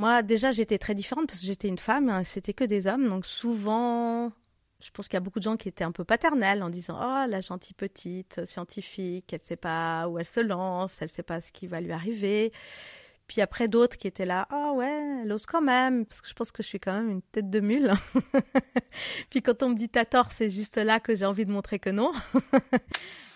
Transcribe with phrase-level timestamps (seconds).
[0.00, 3.06] Moi, déjà, j'étais très différente parce que j'étais une femme, c'était que des hommes.
[3.08, 4.32] Donc souvent,
[4.80, 6.98] je pense qu'il y a beaucoup de gens qui étaient un peu paternels en disant
[6.98, 11.12] Oh, la gentille petite scientifique, elle ne sait pas où elle se lance, elle ne
[11.12, 12.50] sait pas ce qui va lui arriver.
[13.26, 16.34] Puis après, d'autres qui étaient là Oh, ouais, elle ose quand même, parce que je
[16.34, 17.92] pense que je suis quand même une tête de mule.
[19.30, 21.78] Puis quand on me dit T'as tort, c'est juste là que j'ai envie de montrer
[21.78, 22.12] que non.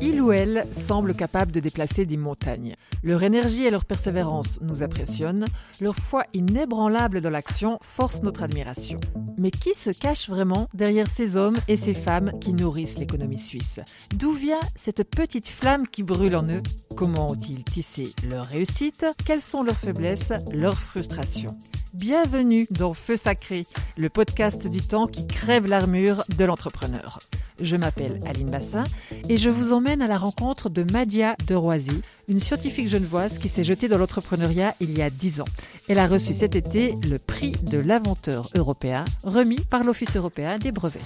[0.00, 2.76] Il ou elle semble capable de déplacer des montagnes.
[3.02, 5.46] Leur énergie et leur persévérance nous impressionnent,
[5.80, 9.00] leur foi inébranlable dans l'action force notre admiration.
[9.38, 13.80] Mais qui se cache vraiment derrière ces hommes et ces femmes qui nourrissent l'économie suisse?
[14.14, 16.62] D'où vient cette petite flamme qui brûle en eux?
[16.96, 19.06] Comment ont-ils tissé leur réussite?
[19.24, 21.56] Quelles sont leurs faiblesses, leurs frustrations?
[21.94, 27.18] Bienvenue dans Feu Sacré, le podcast du temps qui crève l'armure de l'entrepreneur.
[27.60, 28.84] Je m'appelle Aline Bassin
[29.28, 33.48] et je vous emmène à la rencontre de Madia de Roisy, une scientifique genevoise qui
[33.48, 35.48] s'est jetée dans l'entrepreneuriat il y a 10 ans.
[35.88, 40.70] Elle a reçu cet été le prix de l'inventeur européen remis par l'Office européen des
[40.70, 41.00] brevets.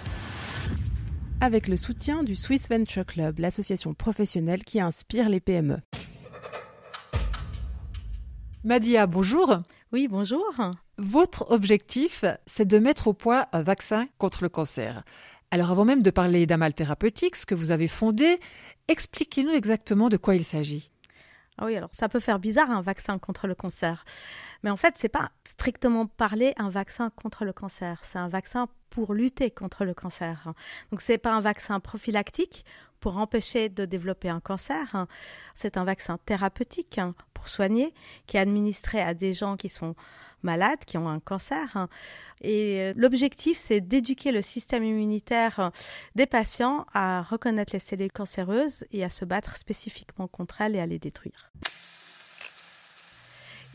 [1.41, 5.79] Avec le soutien du Swiss Venture Club, l'association professionnelle qui inspire les PME.
[8.64, 9.61] Madia, bonjour.
[9.92, 10.45] Oui, bonjour.
[10.98, 15.03] Votre objectif, c'est de mettre au point un vaccin contre le cancer.
[15.53, 18.39] Alors avant même de parler d'Amal Therapeutics que vous avez fondé,
[18.87, 20.92] expliquez-nous exactement de quoi il s'agit.
[21.59, 24.05] Ah oui, alors ça peut faire bizarre un vaccin contre le cancer.
[24.62, 28.69] Mais en fait, c'est pas strictement parler un vaccin contre le cancer, c'est un vaccin
[28.91, 30.52] pour lutter contre le cancer.
[30.91, 32.64] Donc c'est pas un vaccin prophylactique
[33.00, 35.06] pour empêcher de développer un cancer,
[35.55, 37.00] c'est un vaccin thérapeutique
[37.33, 37.94] pour soigner
[38.27, 39.94] qui est administré à des gens qui sont
[40.42, 41.88] malades, qui ont un cancer.
[42.42, 45.72] Et l'objectif, c'est d'éduquer le système immunitaire
[46.14, 50.80] des patients à reconnaître les cellules cancéreuses et à se battre spécifiquement contre elles et
[50.80, 51.50] à les détruire.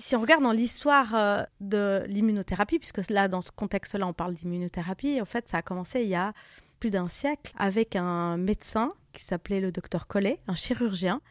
[0.05, 4.35] Si on regarde dans l'histoire euh, de l'immunothérapie, puisque là, dans ce contexte-là, on parle
[4.35, 6.31] d'immunothérapie, en fait, ça a commencé il y a
[6.79, 11.21] plus d'un siècle avec un médecin qui s'appelait le docteur Collet, un chirurgien,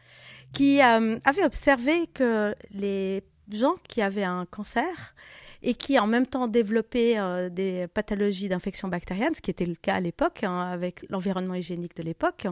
[0.51, 5.15] qui euh, avait observé que les gens qui avaient un cancer
[5.63, 9.75] et qui en même temps développaient euh, des pathologies d'infection bactérienne, ce qui était le
[9.75, 12.45] cas à l'époque, hein, avec l'environnement hygiénique de l'époque,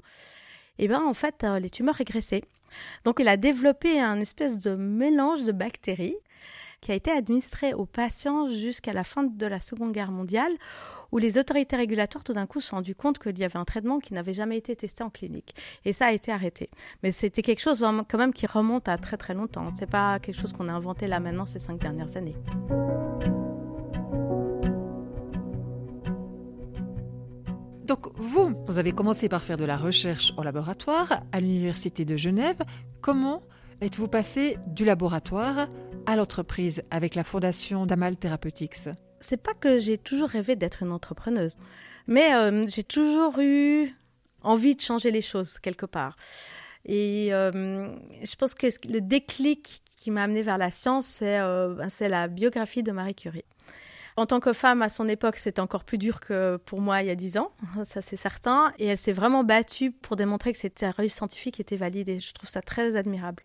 [0.79, 2.43] eh ben en fait, les tumeurs régressaient.
[3.05, 6.15] Donc il a développé un espèce de mélange de bactéries
[6.83, 10.51] qui a été administré aux patients jusqu'à la fin de la Seconde Guerre mondiale,
[11.13, 13.63] où les autorités régulatoires tout d'un coup se sont rendues compte qu'il y avait un
[13.63, 15.55] traitement qui n'avait jamais été testé en clinique.
[15.85, 16.69] Et ça a été arrêté.
[17.01, 19.69] Mais c'était quelque chose quand même qui remonte à très très longtemps.
[19.77, 22.35] C'est pas quelque chose qu'on a inventé là maintenant ces cinq dernières années.
[27.83, 32.15] Donc vous, vous avez commencé par faire de la recherche en laboratoire à l'Université de
[32.15, 32.57] Genève.
[33.01, 33.43] Comment
[33.81, 35.67] êtes-vous passé du laboratoire
[36.05, 38.89] à l'entreprise avec la fondation Damal Therapeutics?
[39.19, 41.57] C'est pas que j'ai toujours rêvé d'être une entrepreneuse,
[42.07, 43.93] mais euh, j'ai toujours eu
[44.41, 46.15] envie de changer les choses quelque part.
[46.85, 47.89] Et euh,
[48.23, 52.29] je pense que le déclic qui m'a amené vers la science, euh, ben, c'est la
[52.29, 53.45] biographie de Marie Curie.
[54.15, 57.07] En tant que femme, à son époque, c'était encore plus dur que pour moi il
[57.07, 57.51] y a dix ans,
[57.83, 58.73] ça c'est certain.
[58.79, 62.09] Et elle s'est vraiment battue pour démontrer que cette théorie scientifique était valide.
[62.09, 63.43] Et je trouve ça très admirable.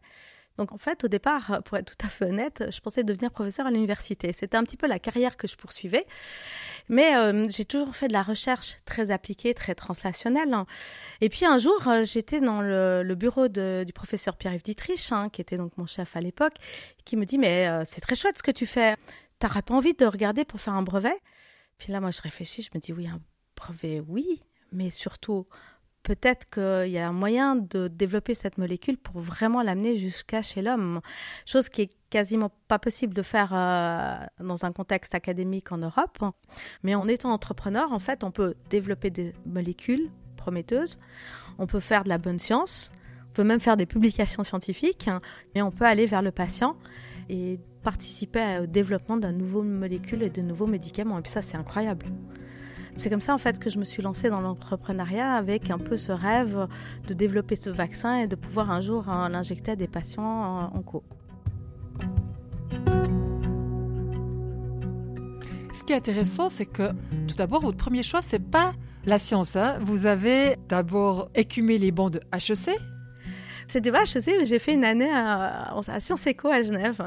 [0.58, 3.66] Donc en fait, au départ, pour être tout à fait honnête, je pensais devenir professeur
[3.66, 4.32] à l'université.
[4.32, 6.04] C'était un petit peu la carrière que je poursuivais.
[6.90, 10.54] Mais euh, j'ai toujours fait de la recherche très appliquée, très translationnelle.
[11.20, 15.40] Et puis un jour, euh, j'étais dans le, bureau du professeur Pierre-Yves Dietrich, hein, qui
[15.40, 16.54] était donc mon chef à l'époque,
[17.04, 18.96] qui me dit, mais euh, c'est très chouette ce que tu fais.
[19.38, 21.16] T'aurais pas envie de regarder pour faire un brevet?
[21.78, 23.20] Puis là, moi, je réfléchis, je me dis, oui, un
[23.56, 25.46] brevet, oui, mais surtout
[26.02, 30.62] peut-être qu'il y a un moyen de développer cette molécule pour vraiment l'amener jusqu'à chez
[30.62, 31.00] l'homme.
[31.44, 36.18] Chose qui est quasiment pas possible de faire euh, dans un contexte académique en Europe.
[36.82, 40.98] Mais en étant entrepreneur, en fait, on peut développer des molécules prometteuses,
[41.58, 42.90] on peut faire de la bonne science,
[43.28, 45.10] on peut même faire des publications scientifiques,
[45.54, 46.76] mais on peut aller vers le patient.
[47.28, 51.18] Et participer au développement d'un nouveau molécule et de nouveaux médicaments.
[51.18, 52.04] Et puis ça, c'est incroyable.
[52.96, 55.96] C'est comme ça en fait que je me suis lancée dans l'entrepreneuriat avec un peu
[55.96, 56.68] ce rêve
[57.06, 61.04] de développer ce vaccin et de pouvoir un jour l'injecter à des patients en cours.
[65.72, 66.90] Ce qui est intéressant, c'est que
[67.26, 68.72] tout d'abord, votre premier choix, c'est pas
[69.06, 69.56] la science.
[69.56, 69.78] Hein.
[69.80, 72.78] Vous avez d'abord écumé les bancs de HEC.
[73.66, 77.02] C'était pas HEC, mais j'ai fait une année à, à Sciences Éco à Genève.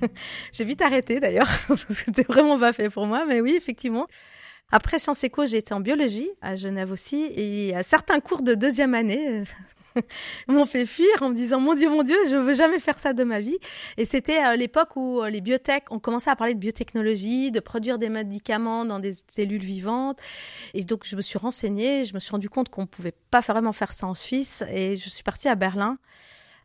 [0.52, 4.06] j'ai vite arrêté d'ailleurs, parce que c'était vraiment pas fait pour moi, mais oui, effectivement.
[4.72, 8.54] Après Sciences Éco, j'ai été en biologie à Genève aussi, et à certains cours de
[8.54, 9.44] deuxième année,
[10.48, 13.12] m'ont fait fuir en me disant mon Dieu, mon Dieu, je veux jamais faire ça
[13.12, 13.56] de ma vie.
[13.96, 17.98] Et c'était à l'époque où les biotech, on commençait à parler de biotechnologie, de produire
[17.98, 20.18] des médicaments dans des cellules vivantes.
[20.74, 23.72] Et donc je me suis renseignée, je me suis rendu compte qu'on pouvait pas vraiment
[23.72, 25.98] faire ça en Suisse, et je suis partie à Berlin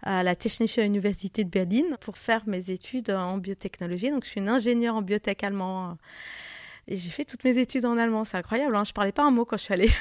[0.03, 4.09] à la Technische Universität de Berlin pour faire mes études en biotechnologie.
[4.09, 5.97] Donc, je suis une ingénieure en biotech allemand.
[6.87, 8.25] Et j'ai fait toutes mes études en allemand.
[8.25, 8.75] C'est incroyable.
[8.75, 9.91] Hein je parlais pas un mot quand je suis allée.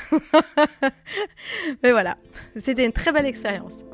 [1.82, 2.16] Mais voilà.
[2.56, 3.84] C'était une très belle expérience.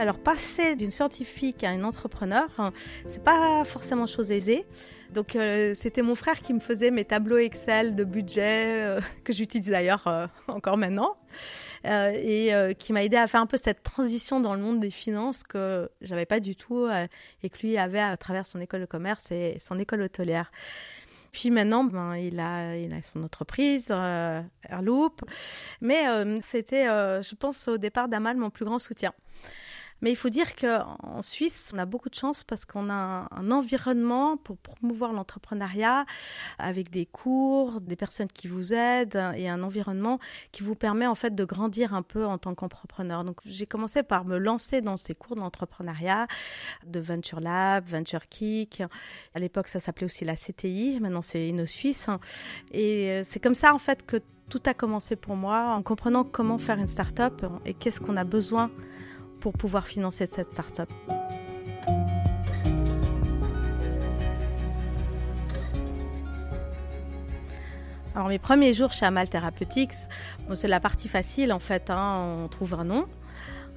[0.00, 2.72] Alors, passer d'une scientifique à une entrepreneur, hein,
[3.06, 4.64] c'est pas forcément chose aisée.
[5.12, 9.32] Donc euh, c'était mon frère qui me faisait mes tableaux Excel de budget euh, que
[9.32, 11.16] j'utilise d'ailleurs euh, encore maintenant
[11.84, 15.42] et qui m'a aidé à faire un peu cette transition dans le monde des finances
[15.42, 16.86] que j'avais pas du tout
[17.42, 20.50] et que lui avait à travers son école de commerce et son école hôtelière.
[21.32, 23.90] Puis maintenant, ben, il, a, il a son entreprise,
[24.68, 25.22] Airloop.
[25.80, 26.04] Mais
[26.42, 29.14] c'était, je pense, au départ d'Amal, mon plus grand soutien.
[30.02, 33.50] Mais il faut dire qu'en Suisse, on a beaucoup de chance parce qu'on a un,
[33.50, 36.04] environnement pour promouvoir l'entrepreneuriat
[36.58, 40.18] avec des cours, des personnes qui vous aident et un environnement
[40.52, 43.24] qui vous permet en fait de grandir un peu en tant qu'entrepreneur.
[43.24, 46.26] Donc j'ai commencé par me lancer dans ces cours d'entrepreneuriat,
[46.86, 48.82] de Venture Lab, Venture Kick.
[49.34, 50.98] À l'époque, ça s'appelait aussi la CTI.
[51.00, 52.08] Maintenant, c'est InnoSuisse.
[52.72, 54.18] Et euh, c'est comme ça en fait que
[54.48, 58.24] tout a commencé pour moi en comprenant comment faire une start-up et qu'est-ce qu'on a
[58.24, 58.70] besoin
[59.40, 60.90] pour pouvoir financer cette start-up.
[68.14, 69.94] Alors mes premiers jours chez Amal Therapeutics,
[70.54, 71.90] c'est la partie facile en fait.
[71.90, 72.42] Hein.
[72.44, 73.06] on trouve un nom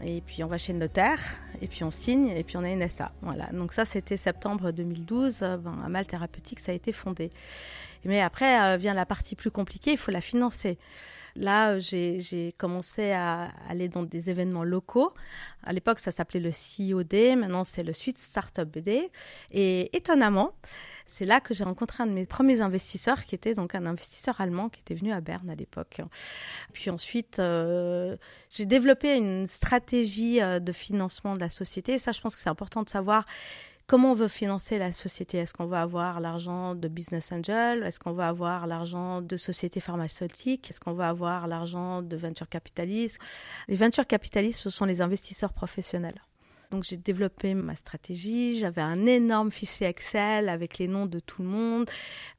[0.04, 1.20] et puis on va chez le notaire
[1.62, 3.12] et puis on signe et puis on a une SA.
[3.22, 3.46] Voilà.
[3.54, 5.40] Donc ça c'était septembre 2012.
[5.40, 7.32] Ben, Amal Therapeutics a été fondé.
[8.06, 9.92] Mais après euh, vient la partie plus compliquée.
[9.92, 10.78] Il faut la financer.
[11.36, 15.14] Là, j'ai commencé à aller dans des événements locaux.
[15.64, 19.10] À l'époque, ça s'appelait le CIOD, maintenant c'est le Suite Startup BD.
[19.52, 20.54] Et étonnamment,
[21.06, 24.40] c'est là que j'ai rencontré un de mes premiers investisseurs, qui était donc un investisseur
[24.40, 26.02] allemand qui était venu à Berne à l'époque.
[26.72, 28.16] Puis ensuite, euh,
[28.50, 31.98] j'ai développé une stratégie euh, de financement de la société.
[31.98, 33.26] Ça, je pense que c'est important de savoir
[33.88, 35.38] comment on veut financer la société?
[35.38, 37.84] Est-ce qu'on va avoir l'argent de business angel?
[37.84, 42.50] Est-ce qu'on va avoir l'argent de sociétés pharmaceutiques Est-ce qu'on va avoir l'argent de venture
[42.50, 43.20] capitalistes
[43.68, 46.22] Les venture capitalistes, ce sont les investisseurs professionnels.
[46.74, 51.44] Donc j'ai développé ma stratégie, j'avais un énorme fichier Excel avec les noms de tout
[51.44, 51.88] le monde,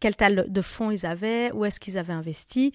[0.00, 2.72] quel tas de fonds ils avaient, où est-ce qu'ils avaient investi.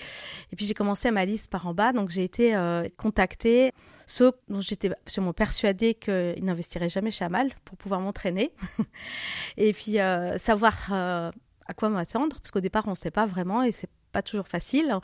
[0.54, 3.74] Et puis j'ai commencé ma liste par en bas, donc j'ai été euh, contactée
[4.08, 8.54] ceux dont j'étais absolument persuadée qu'ils n'investiraient jamais chez Amal pour pouvoir m'entraîner.
[9.58, 11.30] et puis euh, savoir euh,
[11.68, 14.48] à quoi m'attendre, parce qu'au départ on ne sait pas vraiment et c'est pas toujours
[14.48, 14.96] facile.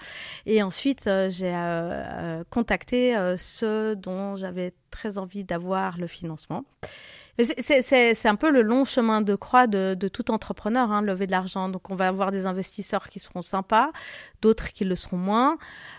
[0.46, 6.66] Et ensuite, euh, j'ai euh, euh, contacté ceux dont j'avais très envie d'avoir le financement.
[7.38, 11.32] C'est un peu le long chemin de croix de, de tout entrepreneur, hein, lever de
[11.32, 11.68] l'argent.
[11.68, 13.92] Donc, on va avoir des investisseurs qui seront sympas,
[14.42, 15.58] d'autres qui le seront moins.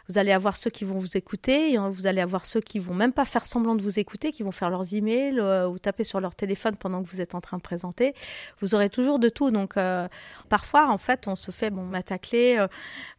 [0.09, 2.95] Vous allez avoir ceux qui vont vous écouter, et vous allez avoir ceux qui vont
[2.95, 6.05] même pas faire semblant de vous écouter, qui vont faire leurs emails euh, ou taper
[6.05, 8.15] sur leur téléphone pendant que vous êtes en train de présenter.
[8.63, 9.51] Vous aurez toujours de tout.
[9.51, 10.09] Donc, euh,
[10.49, 12.59] parfois, en fait, on se fait bon m'attaquer.
[12.59, 12.67] Euh,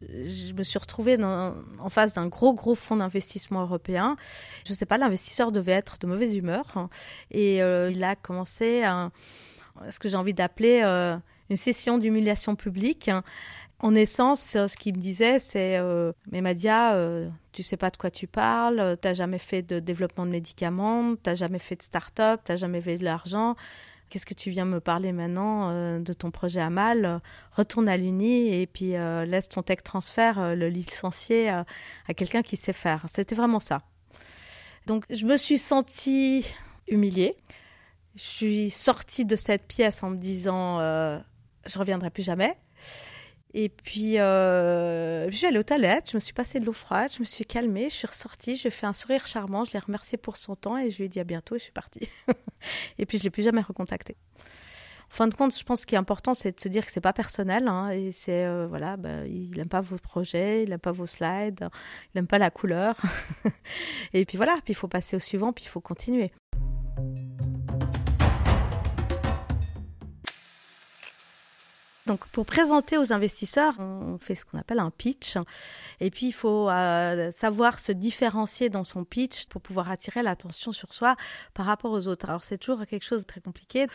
[0.02, 4.16] je me suis retrouvée en face d'un gros gros fonds d'investissement européen.
[4.66, 6.88] Je sais pas, l'investisseur devait être de mauvaise humeur hein,
[7.30, 8.84] et il a commencé
[9.88, 10.82] ce que j'ai envie d'appeler
[11.50, 13.10] une session d'humiliation publique.
[13.80, 17.96] En essence, ce qu'il me disait, c'est euh, Mais Madia, euh, tu sais pas de
[17.96, 21.76] quoi tu parles, tu n'as jamais fait de développement de médicaments, tu n'as jamais fait
[21.76, 23.54] de start-up, tu n'as jamais fait de l'argent.
[24.10, 27.20] Qu'est-ce que tu viens me parler maintenant euh, de ton projet à mal
[27.52, 28.94] Retourne à l'Uni et puis
[29.26, 31.64] laisse ton tech transfert le licencier à
[32.16, 33.04] quelqu'un qui sait faire.
[33.06, 33.78] C'était vraiment ça.
[34.86, 36.46] Donc je me suis sentie
[36.88, 37.36] humiliée.
[38.18, 40.78] Je suis sortie de cette pièce en me disant
[41.68, 42.56] je reviendrai plus jamais.
[43.54, 47.20] Et puis, euh, je suis aux toilettes, je me suis passé de l'eau froide, je
[47.20, 50.36] me suis calmée, je suis ressortie, je fait un sourire charmant, je l'ai remercié pour
[50.36, 52.08] son temps et je lui ai dit à bientôt et je suis partie.
[52.98, 54.16] et puis, je ne l'ai plus jamais recontacté.
[55.10, 57.00] En fin de compte, je pense qu'il est important, c'est de se dire que c'est
[57.00, 57.66] pas personnel.
[57.66, 61.06] Hein, et c'est, euh, voilà, bah, il n'aime pas vos projets, il n'aime pas vos
[61.06, 61.70] slides,
[62.14, 63.00] il n'aime pas la couleur.
[64.12, 66.30] et puis voilà, puis il faut passer au suivant, puis il faut continuer.
[72.08, 75.36] Donc, pour présenter aux investisseurs, on fait ce qu'on appelle un pitch.
[76.00, 80.72] Et puis, il faut euh, savoir se différencier dans son pitch pour pouvoir attirer l'attention
[80.72, 81.16] sur soi
[81.52, 82.26] par rapport aux autres.
[82.26, 83.88] Alors, c'est toujours quelque chose de très compliqué.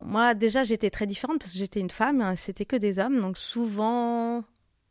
[0.00, 3.20] Moi, déjà, j'étais très différente parce que j'étais une femme, hein, c'était que des hommes.
[3.20, 4.42] Donc, souvent,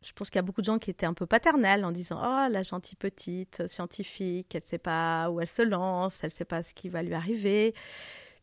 [0.02, 2.20] Je pense qu'il y a beaucoup de gens qui étaient un peu paternels en disant
[2.22, 6.34] Oh, la gentille petite scientifique, elle ne sait pas où elle se lance, elle ne
[6.34, 7.74] sait pas ce qui va lui arriver.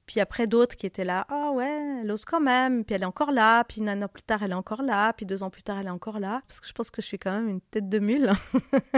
[0.05, 3.05] Puis après, d'autres qui étaient là, ah ouais, elle ose quand même, puis elle est
[3.05, 5.63] encore là, puis un an plus tard, elle est encore là, puis deux ans plus
[5.63, 7.61] tard, elle est encore là, parce que je pense que je suis quand même une
[7.61, 8.29] tête de mule.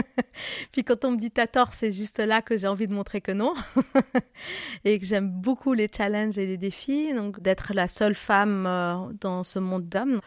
[0.72, 3.20] puis quand on me dit t'as tort, c'est juste là que j'ai envie de montrer
[3.20, 3.54] que non,
[4.84, 9.12] et que j'aime beaucoup les challenges et les défis, donc d'être la seule femme euh,
[9.20, 10.20] dans ce monde d'hommes.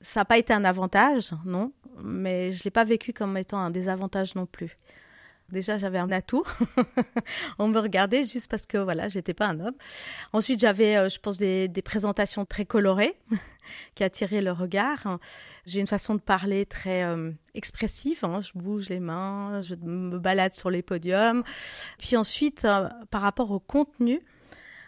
[0.00, 1.72] Ça n'a pas été un avantage, non,
[2.02, 4.76] mais je ne l'ai pas vécu comme étant un désavantage non plus.
[5.52, 6.44] Déjà, j'avais un atout.
[7.58, 9.74] on me regardait juste parce que voilà, j'étais pas un homme.
[10.32, 13.14] Ensuite, j'avais, euh, je pense, des, présentations très colorées
[13.94, 15.18] qui attiraient le regard.
[15.66, 18.24] J'ai une façon de parler très euh, expressive.
[18.24, 18.40] Hein.
[18.40, 21.44] Je bouge les mains, je me balade sur les podiums.
[21.98, 24.22] Puis ensuite, euh, par rapport au contenu,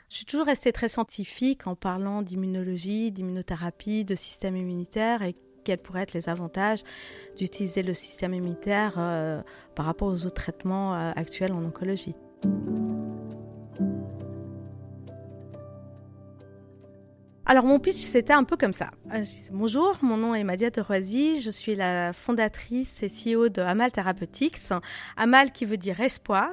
[0.08, 5.78] je suis toujours restée très scientifique en parlant d'immunologie, d'immunothérapie, de système immunitaire et quels
[5.78, 6.82] pourraient être les avantages
[7.36, 9.42] d'utiliser le système immunitaire euh,
[9.74, 12.14] par rapport aux autres traitements euh, actuels en oncologie.
[17.46, 18.90] Alors mon pitch c'était un peu comme ça.
[19.12, 23.92] Euh, Bonjour, mon nom est Madia Roisy, je suis la fondatrice et CEO de Amal
[23.92, 24.56] Therapeutics.
[25.18, 26.50] Amal qui veut dire espoir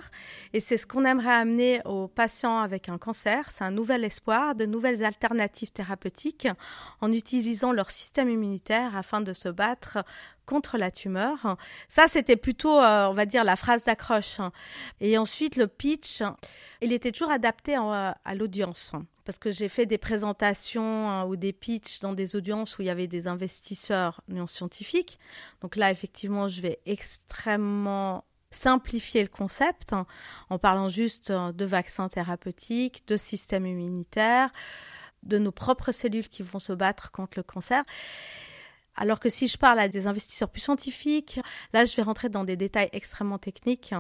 [0.54, 4.56] et c'est ce qu'on aimerait amener aux patients avec un cancer, c'est un nouvel espoir,
[4.56, 6.48] de nouvelles alternatives thérapeutiques
[7.00, 10.00] en utilisant leur système immunitaire afin de se battre
[10.46, 11.56] contre la tumeur.
[11.88, 14.40] Ça, c'était plutôt, euh, on va dire, la phrase d'accroche.
[15.00, 16.24] Et ensuite, le pitch,
[16.82, 18.94] il était toujours adapté à l'audience
[19.24, 22.86] parce que j'ai fait des présentations hein, ou des pitchs dans des audiences où il
[22.86, 25.20] y avait des investisseurs non scientifiques.
[25.62, 29.94] Donc là, effectivement, je vais extrêmement simplifier le concept
[30.50, 34.52] en parlant juste euh, de vaccins thérapeutiques, de système immunitaire,
[35.24, 37.84] de nos propres cellules qui vont se battre contre le cancer.
[38.96, 41.40] Alors que si je parle à des investisseurs plus scientifiques,
[41.74, 43.96] là, je vais rentrer dans des détails extrêmement techniques.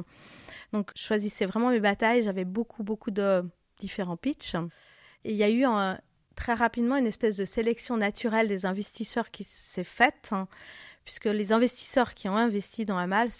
[0.73, 2.23] Donc, je vraiment mes batailles.
[2.23, 3.43] J'avais beaucoup, beaucoup de
[3.79, 4.55] différents pitchs.
[5.23, 5.65] Et il y a eu
[6.35, 10.47] très rapidement une espèce de sélection naturelle des investisseurs qui s'est faite, hein,
[11.05, 13.31] puisque les investisseurs qui ont investi dans Amal,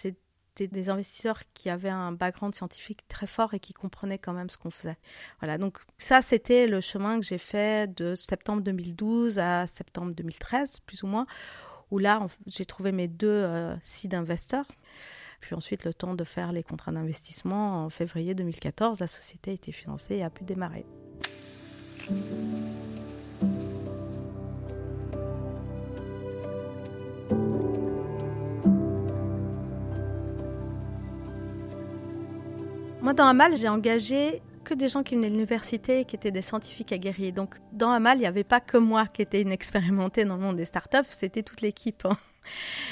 [0.67, 4.57] des investisseurs qui avaient un background scientifique très fort et qui comprenaient quand même ce
[4.57, 4.97] qu'on faisait.
[5.39, 10.79] Voilà, donc ça, c'était le chemin que j'ai fait de septembre 2012 à septembre 2013,
[10.81, 11.25] plus ou moins,
[11.91, 14.65] où là, j'ai trouvé mes deux euh, seed investors.
[15.41, 19.53] Puis ensuite, le temps de faire les contrats d'investissement en février 2014, la société a
[19.55, 20.85] été financée et a pu démarrer.
[33.15, 36.93] Dans Amal, j'ai engagé que des gens qui venaient de l'université, qui étaient des scientifiques
[36.93, 37.33] aguerris.
[37.33, 40.55] Donc, dans Amal, il n'y avait pas que moi qui étais inexpérimentée dans le monde
[40.55, 42.05] des startups, c'était toute l'équipe.
[42.05, 42.17] Hein.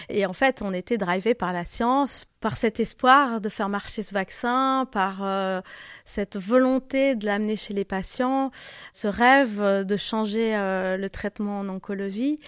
[0.10, 4.02] Et en fait, on était drivé par la science, par cet espoir de faire marcher
[4.02, 5.62] ce vaccin, par euh,
[6.06, 8.52] cette volonté de l'amener chez les patients,
[8.94, 12.40] ce rêve de changer euh, le traitement en oncologie.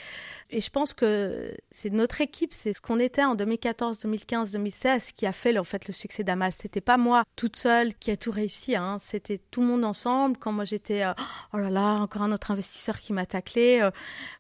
[0.53, 5.13] Et je pense que c'est notre équipe, c'est ce qu'on était en 2014, 2015, 2016
[5.13, 6.51] qui a fait en fait le succès d'Amal.
[6.51, 8.97] C'était pas moi toute seule qui a tout réussi, hein.
[8.99, 10.35] c'était tout le monde ensemble.
[10.37, 11.13] Quand moi j'étais, euh,
[11.53, 13.91] oh là là, encore un autre investisseur qui m'a taclé, euh,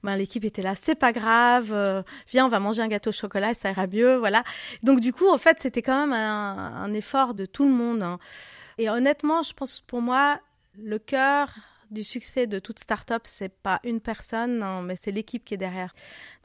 [0.03, 3.13] ben, l'équipe était là, c'est pas grave, euh, viens on va manger un gâteau au
[3.13, 4.43] chocolat, ça ira mieux, voilà.
[4.83, 8.03] Donc du coup fait c'était quand même un, effort de tout le monde.
[8.03, 8.19] Hein.
[8.77, 10.39] Et honnêtement, je pense pour moi
[10.77, 11.49] le cœur
[11.89, 15.93] du succès de toute start-up, c'est pas une personne, mais c'est l'équipe qui est derrière.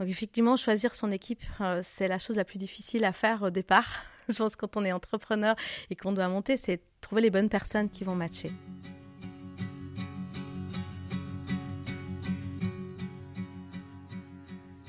[0.00, 3.50] Donc effectivement, choisir son équipe, euh, c'est la chose la plus difficile à faire au
[3.50, 4.04] départ.
[4.28, 5.54] Je pense quand on est entrepreneur
[5.88, 8.50] et qu'on doit monter, c'est trouver les bonnes personnes qui vont matcher.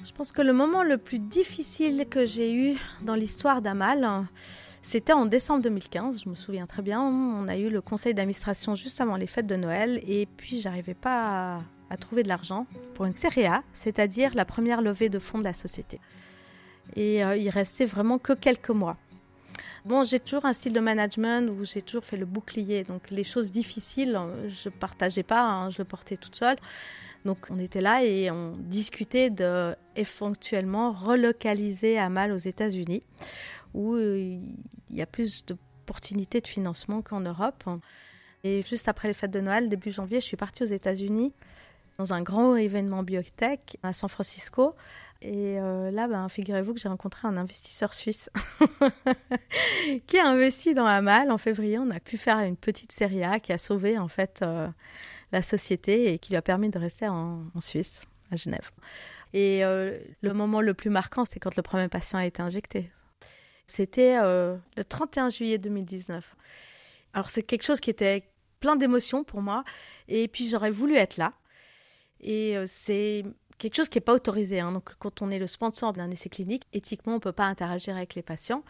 [0.07, 4.25] Je pense que le moment le plus difficile que j'ai eu dans l'histoire d'Amal,
[4.81, 7.01] c'était en décembre 2015, je me souviens très bien.
[7.01, 10.93] On a eu le conseil d'administration juste avant les fêtes de Noël et puis j'arrivais
[10.93, 11.59] pas
[11.89, 15.43] à, trouver de l'argent pour une série A, c'est-à-dire la première levée de fonds de
[15.43, 15.99] la société.
[16.95, 18.95] Et euh, il restait vraiment que quelques mois.
[19.83, 22.85] Bon, j'ai toujours un style de management où j'ai toujours fait le bouclier.
[22.85, 26.57] Donc les choses difficiles, je partageais pas, hein, je le portais toute seule.
[27.27, 33.03] Donc on était là et on discutait de éventuellement relocaliser Amal aux États-Unis
[33.73, 34.39] où euh,
[34.89, 37.65] il y a plus d'opportunités de financement qu'en Europe.
[38.45, 41.33] Et juste après les fêtes de Noël, début janvier, je suis partie aux États-Unis
[41.97, 44.73] dans un grand événement biotech à San Francisco.
[45.21, 48.29] Et euh, là, ben, figurez-vous que j'ai rencontré un investisseur suisse
[50.07, 51.77] qui a investi dans Amal en février.
[51.77, 54.69] On a pu faire une petite série A qui a sauvé en fait euh,
[55.31, 58.71] la société et qui lui a permis de rester en, Suisse, à Genève.
[59.33, 62.91] Et euh, le moment le plus marquant, c'est quand le premier patient a été injecté.
[63.65, 66.35] C'était euh, le 31 juillet 2019.
[67.13, 68.29] Alors c'est quelque chose qui était
[68.59, 69.63] plein d'émotions pour moi.
[70.07, 71.33] Et puis j'aurais voulu être là.
[72.21, 73.25] Et euh, c'est
[73.57, 74.59] quelque chose qui n'est pas autorisé.
[74.59, 74.71] Hein.
[74.71, 77.95] Donc quand on est le sponsor d'un essai clinique, éthiquement, on ne peut pas interagir
[77.95, 78.63] avec les patients.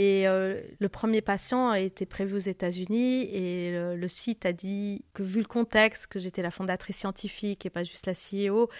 [0.00, 5.04] Et euh, le premier patient a été prévu aux États-Unis et le, site a dit
[5.12, 8.70] que vu le contexte, que j'étais la fondatrice scientifique et pas juste la CEO,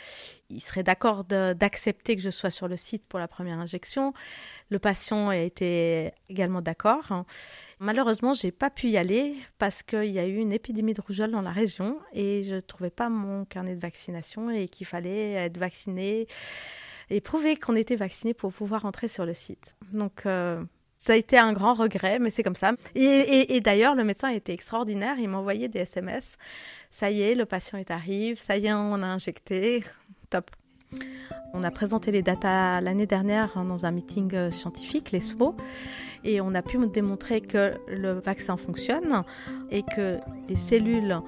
[0.49, 4.15] il serait d'accord d'accepter que je sois sur le site pour la première injection.
[4.71, 7.25] Le patient a été également d'accord.
[7.81, 11.33] Malheureusement, j'ai pas pu y aller parce qu'il y a eu une épidémie de rougeole
[11.33, 15.59] dans la région et je trouvais pas mon carnet de vaccination et qu'il fallait être
[15.59, 16.29] vacciné
[17.11, 19.75] et prouver qu'on était vacciné pour pouvoir entrer sur le site.
[19.93, 20.63] Donc euh,
[20.99, 22.73] ça a été un grand regret, mais c'est comme ça.
[22.95, 25.17] Et, d'ailleurs, le médecin a été extraordinaire.
[25.19, 26.37] Il m'a envoyé des SMS.
[26.91, 28.35] Ça y est, le patient est arrivé.
[28.35, 29.85] Ça y est, on a injecté.
[30.29, 30.51] Top.
[31.55, 35.55] On a présenté les datas l'année dernière dans un meeting euh, scientifique, l'ESMO,
[36.25, 39.23] et on a pu démontrer que le vaccin fonctionne
[39.71, 41.21] et que les cellules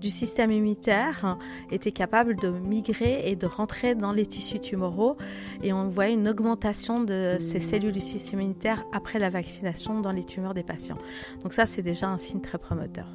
[0.00, 1.36] du système immunitaire
[1.70, 5.16] était capable de migrer et de rentrer dans les tissus tumoraux
[5.62, 10.12] et on voit une augmentation de ces cellules du système immunitaire après la vaccination dans
[10.12, 10.98] les tumeurs des patients.
[11.42, 13.06] Donc ça c'est déjà un signe très promoteur.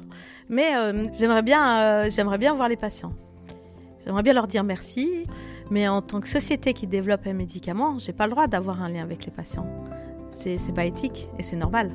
[0.48, 3.12] Mais euh, j'aimerais bien euh, j'aimerais bien voir les patients.
[4.04, 5.24] J'aimerais bien leur dire merci,
[5.68, 8.88] mais en tant que société qui développe un médicament, j'ai pas le droit d'avoir un
[8.88, 9.66] lien avec les patients.
[10.32, 11.90] C'est pas éthique et c'est normal.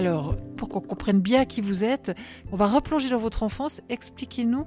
[0.00, 2.16] Alors, pour qu'on comprenne bien qui vous êtes,
[2.52, 3.82] on va replonger dans votre enfance.
[3.90, 4.64] Expliquez-nous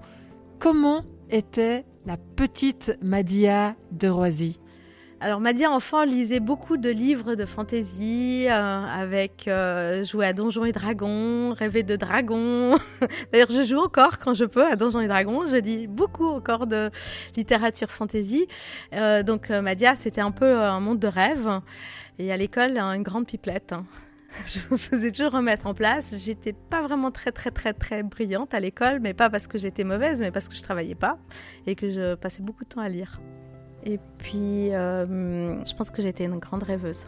[0.60, 4.60] comment était la petite Madia de Roisy.
[5.22, 10.66] Alors Madia enfant lisait beaucoup de livres de fantaisie euh, avec euh, jouer à Donjons
[10.66, 12.78] et Dragons, rêver de dragons.
[13.32, 15.48] D'ailleurs, je joue encore quand je peux à Donjons et Dragons.
[15.48, 16.92] Je lis beaucoup encore de
[17.36, 18.46] littérature fantaisie.
[18.94, 21.60] Euh, donc Madia, c'était un peu un monde de rêve.
[22.20, 23.74] Et à l'école, une grande pipelette.
[24.48, 26.16] je me faisais toujours remettre en place.
[26.18, 29.84] J'étais pas vraiment très très très très brillante à l'école, mais pas parce que j'étais
[29.84, 31.18] mauvaise, mais parce que je travaillais pas
[31.68, 33.20] et que je passais beaucoup de temps à lire.
[33.86, 37.06] Et puis, euh, je pense que j'étais une grande rêveuse.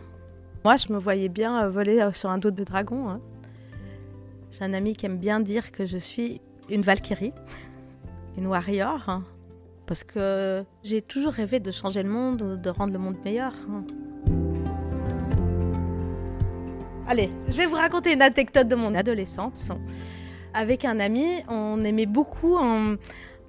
[0.65, 3.09] Moi, je me voyais bien euh, voler euh, sur un dos de dragon.
[3.09, 3.21] Hein.
[4.51, 7.33] J'ai un ami qui aime bien dire que je suis une Valkyrie,
[8.37, 9.23] une warrior, hein,
[9.85, 13.53] parce que j'ai toujours rêvé de changer le monde, de rendre le monde meilleur.
[13.69, 13.85] Hein.
[17.07, 19.69] Allez, je vais vous raconter une anecdote de mon adolescence.
[20.55, 22.57] Avec un ami, on aimait beaucoup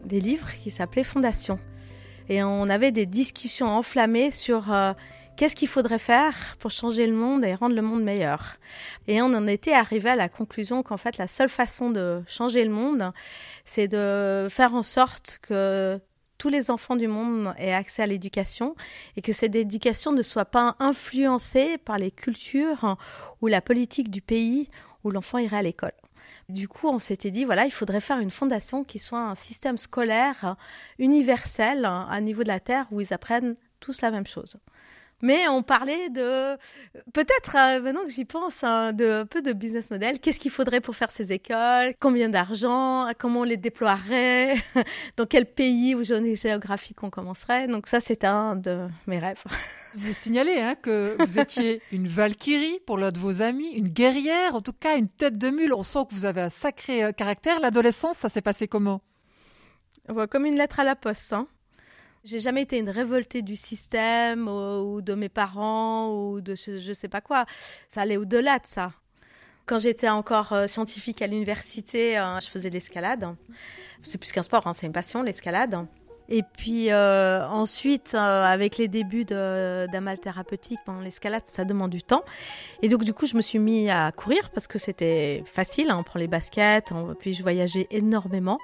[0.04, 1.58] des livres qui s'appelaient Fondation.
[2.28, 4.92] Et on avait des discussions enflammées sur euh,
[5.38, 8.56] qu'est-ce qu'il faudrait faire pour changer le monde et rendre le monde meilleur.
[9.08, 12.62] Et on en était arrivé à la conclusion qu'en fait, la seule façon de changer
[12.62, 13.10] le monde,
[13.64, 15.98] c'est de faire en sorte que
[16.46, 18.76] tous les enfants du monde aient accès à l'éducation
[19.16, 22.96] et que cette éducation ne soit pas influencée par les cultures
[23.42, 24.70] ou la politique du pays
[25.02, 25.90] où l'enfant irait à l'école.
[26.48, 29.76] Du coup, on s'était dit, voilà, il faudrait faire une fondation qui soit un système
[29.76, 30.54] scolaire
[31.00, 34.56] universel à niveau de la Terre où ils apprennent tous la même chose.
[35.22, 36.56] Mais on parlait de,
[37.14, 40.20] peut-être euh, maintenant que j'y pense, hein, de un peu de business model.
[40.20, 44.56] Qu'est-ce qu'il faudrait pour faire ces écoles Combien d'argent Comment on les déploierait
[45.16, 49.42] Dans quel pays ou zone géographique on commencerait Donc ça, c'est un de mes rêves.
[49.94, 54.54] Vous signalez hein, que vous étiez une Valkyrie pour l'un de vos amis, une guerrière,
[54.54, 55.72] en tout cas une tête de mule.
[55.72, 57.60] On sent que vous avez un sacré euh, caractère.
[57.60, 59.00] L'adolescence, ça s'est passé comment?
[60.30, 61.32] Comme une lettre à la poste.
[61.32, 61.48] Hein.
[62.26, 67.06] J'ai jamais été une révoltée du système ou, de mes parents ou de je, sais
[67.06, 67.46] pas quoi.
[67.86, 68.90] Ça allait au-delà de ça.
[69.64, 73.28] Quand j'étais encore euh, scientifique à l'université, euh, je faisais de l'escalade.
[74.02, 75.86] C'est plus qu'un sport, hein, c'est une passion, l'escalade.
[76.28, 82.24] Et puis euh, ensuite, avec les débuts d'un mal thérapeutique, l'escalade, ça demande du temps.
[82.82, 85.90] Et donc du coup, je me suis mis à courir parce que c'était facile.
[85.90, 88.58] Hein, on prend les baskets, puis je voyageais énormément.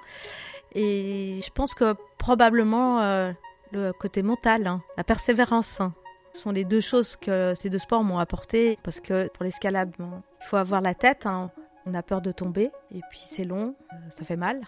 [0.75, 3.33] Et je pense que probablement
[3.73, 5.81] le côté mental, hein, la persévérance.
[5.81, 5.95] Hein.
[6.33, 9.95] Ce sont les deux choses que ces deux sports m'ont apporté parce que pour l'escalade,
[9.99, 11.51] il faut avoir la tête, hein.
[11.87, 14.61] on a peur de tomber et puis c'est long, euh, ça fait mal.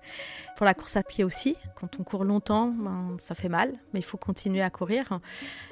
[0.56, 4.00] pour la course à pied aussi, quand on court longtemps, ben, ça fait mal, mais
[4.00, 5.20] il faut continuer à courir.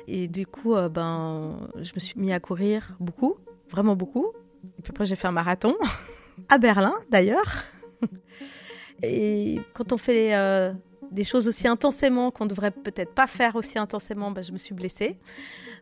[0.06, 3.36] Et du coup, euh, ben, je me suis mis à courir beaucoup,
[3.70, 4.32] vraiment beaucoup.
[4.78, 5.74] Et puis après, j'ai fait un marathon
[6.48, 7.64] à Berlin d'ailleurs.
[9.02, 10.72] Et quand on fait euh,
[11.10, 14.74] des choses aussi intensément qu'on devrait peut-être pas faire aussi intensément, ben, je me suis
[14.74, 15.16] blessée.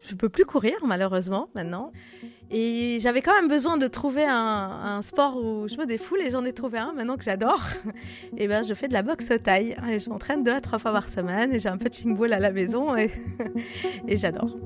[0.02, 1.92] Je peux plus courir malheureusement maintenant.
[2.50, 6.44] Et j'avais quand même besoin de trouver un, sport où je me défoule et j'en
[6.44, 7.62] ai trouvé un maintenant que j'adore.
[8.36, 10.92] Et ben je fais de la boxe taille et je m'entraîne deux à trois fois
[10.92, 13.10] par semaine et j'ai un punching ball à la maison et,
[14.08, 14.56] et j'adore.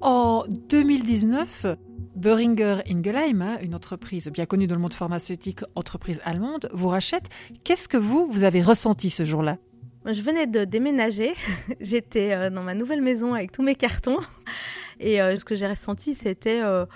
[0.00, 1.66] En 2019,
[2.22, 7.24] Boehringer Ingelheim, une entreprise bien connue dans le monde pharmaceutique, entreprise allemande, vous rachète.
[7.64, 9.58] Qu'est-ce que vous, vous avez ressenti ce jour-là?
[10.06, 11.32] Je venais de déménager.
[11.80, 14.18] J'étais euh, dans ma nouvelle maison avec tous mes cartons.
[15.00, 16.86] Et euh, ce que j'ai ressenti, c'était euh,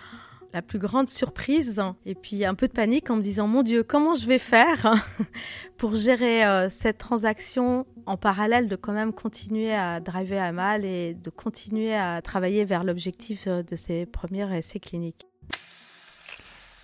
[0.53, 3.83] la plus grande surprise et puis un peu de panique en me disant mon Dieu,
[3.83, 4.95] comment je vais faire
[5.77, 10.85] pour gérer euh, cette transaction en parallèle de quand même continuer à driver à mal
[10.85, 15.27] et de continuer à travailler vers l'objectif euh, de ces premiers essais cliniques?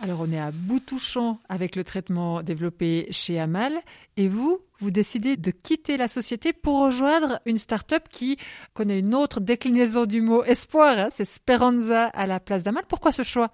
[0.03, 3.81] Alors on est à bout touchant avec le traitement développé chez Amal
[4.17, 8.37] et vous, vous décidez de quitter la société pour rejoindre une start-up qui
[8.75, 12.85] connaît une autre déclinaison du mot espoir, hein, c'est Speranza à la place d'Amal.
[12.89, 13.53] Pourquoi ce choix?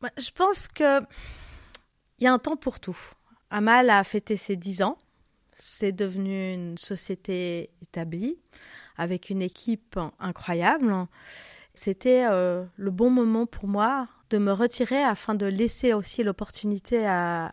[0.00, 1.02] Bah, Je pense que
[2.20, 2.98] il y a un temps pour tout.
[3.50, 4.96] Amal a fêté ses 10 ans.
[5.54, 8.38] C'est devenu une société établie
[8.96, 11.06] avec une équipe incroyable.
[11.74, 17.06] C'était euh, le bon moment pour moi de me retirer afin de laisser aussi l'opportunité
[17.06, 17.52] à,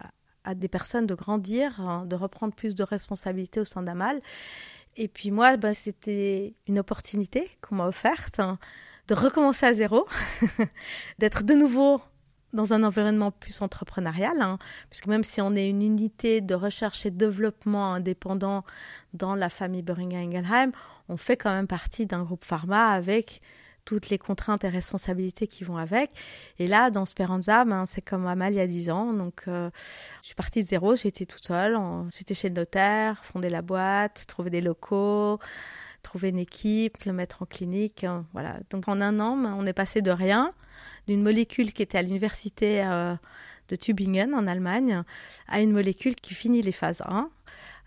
[0.55, 4.21] des personnes de grandir, hein, de reprendre plus de responsabilités au sein d'Amal.
[4.97, 8.59] Et puis moi, ben, c'était une opportunité qu'on m'a offerte hein,
[9.07, 10.05] de recommencer à zéro,
[11.19, 12.01] d'être de nouveau
[12.53, 14.59] dans un environnement plus entrepreneurial, hein,
[14.89, 18.63] puisque même si on est une unité de recherche et développement indépendant
[19.13, 20.71] dans la famille Boehringer Ingelheim,
[21.09, 23.41] on fait quand même partie d'un groupe pharma avec
[23.85, 26.11] toutes les contraintes et responsabilités qui vont avec.
[26.59, 29.13] Et là, dans Speranza, ben, c'est comme Amal il y a 10 ans.
[29.13, 29.69] Donc, euh,
[30.21, 31.77] je suis partie de zéro, j'étais toute seule.
[32.15, 35.39] J'étais chez le notaire, fonder la boîte, trouver des locaux,
[36.01, 38.03] trouver une équipe, le mettre en clinique.
[38.03, 38.59] Hein, voilà.
[38.69, 40.53] Donc, en un an, ben, on est passé de rien,
[41.07, 43.15] d'une molécule qui était à l'université euh,
[43.69, 45.03] de Tübingen en Allemagne,
[45.47, 47.29] à une molécule qui finit les phases 1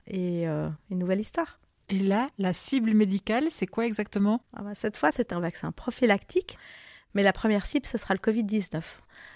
[0.08, 1.58] et euh, une nouvelle histoire.
[1.88, 4.40] Et là, la cible médicale, c'est quoi exactement?
[4.54, 6.58] Ah bah, Cette fois, c'est un vaccin prophylactique,
[7.14, 8.82] mais la première cible, ce sera le Covid-19.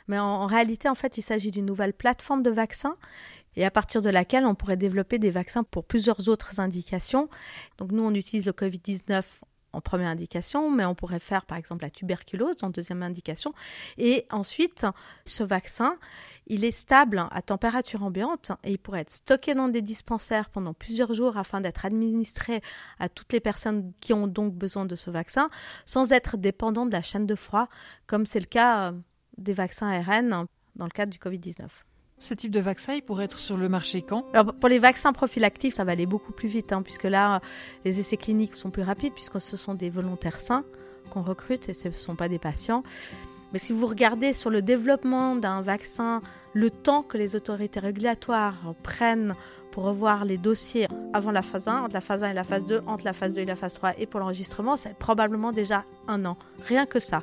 [0.08, 2.96] Mais en, réalité, en fait, il s'agit d'une nouvelle plateforme de vaccins
[3.56, 7.28] et à partir de laquelle on pourrait développer des vaccins pour plusieurs autres indications.
[7.78, 9.22] Donc nous, on utilise le Covid-19
[9.72, 13.54] en première indication, mais on pourrait faire par exemple la tuberculose en deuxième indication.
[13.98, 14.84] Et ensuite,
[15.24, 15.96] ce vaccin,
[16.50, 20.74] il est stable à température ambiante et il pourrait être stocké dans des dispensaires pendant
[20.74, 22.60] plusieurs jours afin d'être administré
[22.98, 25.48] à toutes les personnes qui ont donc besoin de ce vaccin
[25.86, 27.68] sans être dépendant de la chaîne de froid
[28.08, 28.92] comme c'est le cas euh,
[29.38, 31.68] des vaccins ARN dans le cadre du Covid-19.
[32.18, 34.26] Ce type de vaccin, il pourrait être sur le marché quand?
[34.34, 37.40] Alors, Pour les vaccins prophylactifs, ça va aller beaucoup plus vite, hein, puisque là,
[37.86, 40.64] les essais cliniques sont plus rapides, puisque ce sont des volontaires sains
[41.10, 42.82] qu'on recrute et ce ne sont pas des patients.
[43.52, 46.20] Mais si vous regardez sur le développement d'un vaccin,
[46.52, 49.34] le temps que les autorités régulatoires prennent
[49.70, 52.66] pour revoir les dossiers avant la phase 1, entre la phase 1 et la phase
[52.66, 55.84] 2, entre la phase 2 et la phase 3 et pour l'enregistrement, c'est probablement déjà
[56.08, 56.36] un an.
[56.66, 57.22] Rien que ça.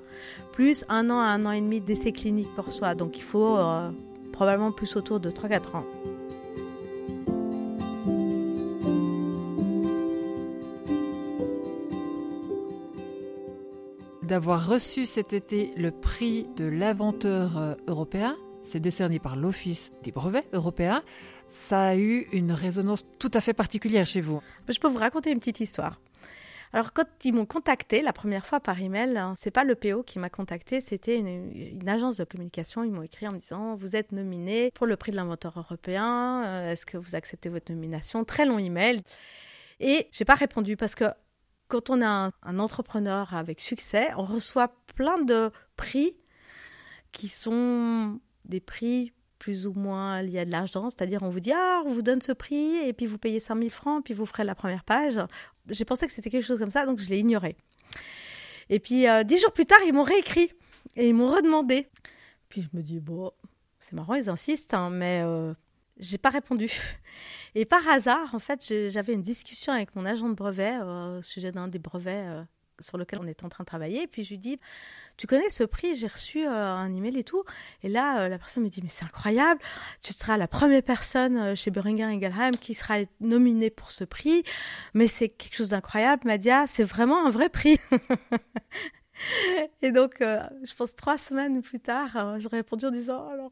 [0.53, 2.95] Plus un an à un an et demi d'essais cliniques pour soi.
[2.95, 3.89] Donc il faut euh,
[4.31, 5.83] probablement plus autour de 3-4 ans.
[14.27, 18.35] D'avoir reçu cet été le prix de l'inventeur euh, européen.
[18.61, 21.01] C'est décerné par l'Office des brevets européens.
[21.47, 24.41] Ça a eu une résonance tout à fait particulière chez vous.
[24.67, 26.01] Je peux vous raconter une petite histoire.
[26.73, 30.03] Alors quand ils m'ont contacté la première fois par email, hein, c'est pas le PO
[30.03, 32.83] qui m'a contacté, c'était une, agence de communication.
[32.83, 36.43] Ils m'ont écrit en me disant vous êtes nominé pour le prix de l'inventeur européen.
[36.45, 38.25] Euh, est-ce que vous acceptez votre nomination?
[38.25, 39.01] Très long email.
[39.79, 41.05] Et j'ai pas répondu parce que
[41.67, 46.15] quand on a un, entrepreneur avec succès, on reçoit plein de prix
[47.11, 51.51] qui sont des prix plus ou moins liés à de l'argent, c'est-à-dire on vous dit
[51.53, 54.43] ah on vous donne ce prix et puis vous payez 5000 francs puis vous ferez
[54.43, 55.19] la première page.
[55.69, 57.55] J'ai pensé que c'était quelque chose comme ça donc je l'ai ignoré.
[58.69, 60.51] Et puis euh, dix jours plus tard ils m'ont réécrit
[60.95, 61.87] et ils m'ont redemandé.
[62.49, 63.31] Puis je me dis bon
[63.79, 65.53] c'est marrant ils insistent hein, mais euh,
[65.99, 66.71] j'ai pas répondu.
[67.59, 71.21] Et par hasard, en fait, j'avais une discussion avec mon agent de brevet euh, au
[71.23, 72.43] sujet d'un des brevets euh,
[72.79, 74.03] sur lequel on est en train de travailler.
[74.03, 74.59] Et puis je lui dis,
[75.17, 75.95] tu connais ce prix?
[75.95, 77.43] J'ai reçu euh, un email et tout.
[77.81, 79.59] Et là, la personne me dit, mais c'est incroyable.
[80.03, 84.43] Tu seras la première personne chez Boehringer Ingelheim qui sera nominée pour ce prix.
[84.93, 86.67] Mais c'est quelque chose d'incroyable, Madia.
[86.67, 87.79] C'est vraiment un vrai prix.
[89.81, 93.51] Et donc, euh, je pense trois semaines plus tard, euh, j'aurais répondu en disant alors.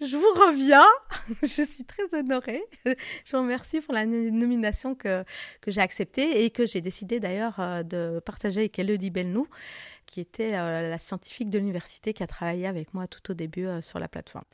[0.00, 0.86] Euh, je vous reviens.
[1.42, 2.62] je suis très honorée.
[2.84, 5.24] Je vous remercie pour la nomination que,
[5.60, 9.46] que j'ai acceptée et que j'ai décidé d'ailleurs de partager avec Elodie Belnou,
[10.06, 13.98] qui était la scientifique de l'université qui a travaillé avec moi tout au début sur
[13.98, 14.44] la plateforme.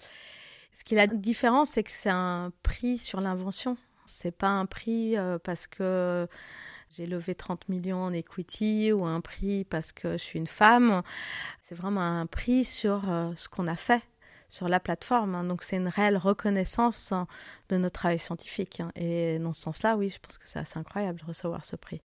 [0.72, 3.76] Ce qui est la différence, c'est que c'est un prix sur l'invention.
[4.06, 6.26] C'est pas un prix parce que
[6.96, 11.02] j'ai levé 30 millions en equity ou un prix parce que je suis une femme.
[11.62, 14.02] C'est vraiment un prix sur euh, ce qu'on a fait
[14.54, 15.34] sur la plateforme.
[15.34, 15.44] Hein.
[15.44, 17.26] Donc c'est une réelle reconnaissance hein,
[17.68, 18.80] de notre travail scientifique.
[18.80, 18.90] Hein.
[18.94, 22.00] Et dans ce sens-là, oui, je pense que c'est assez incroyable de recevoir ce prix.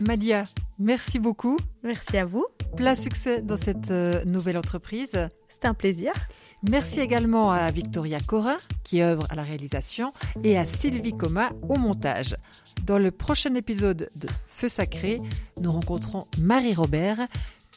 [0.00, 0.44] Madia,
[0.78, 1.56] merci beaucoup.
[1.82, 2.46] Merci à vous.
[2.76, 5.12] Plein succès dans cette euh, nouvelle entreprise.
[5.48, 6.12] C'était un plaisir.
[6.68, 11.76] Merci également à Victoria Corin qui œuvre à la réalisation et à Sylvie Coma au
[11.76, 12.36] montage.
[12.84, 15.18] Dans le prochain épisode de Feu Sacré,
[15.60, 17.18] nous rencontrons Marie Robert,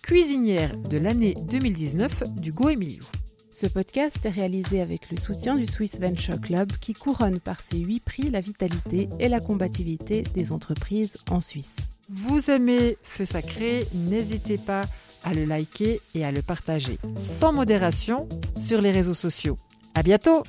[0.02, 3.04] cuisinière de l'année 2019 du Goemilio.
[3.50, 7.80] Ce podcast est réalisé avec le soutien du Swiss Venture Club qui couronne par ses
[7.80, 11.76] huit prix la vitalité et la combativité des entreprises en Suisse.
[12.10, 14.84] Vous aimez Feu Sacré, n'hésitez pas
[15.24, 19.56] à le liker et à le partager sans modération sur les réseaux sociaux.
[19.96, 20.44] À bientôt!